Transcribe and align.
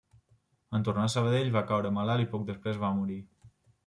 En 0.77 0.85
tornar 0.85 1.03
a 1.09 1.11
Sabadell 1.15 1.51
va 1.55 1.63
caure 1.71 1.91
malalt 1.97 2.25
i 2.25 2.31
poc 2.31 2.47
després 2.47 2.81
va 2.85 2.91
morir. 3.03 3.19